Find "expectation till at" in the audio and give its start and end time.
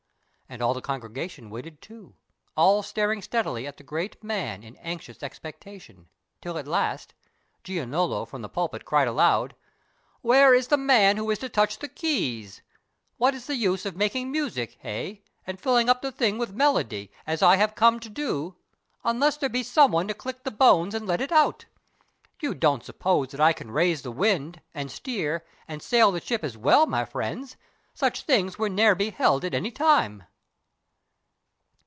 5.23-6.67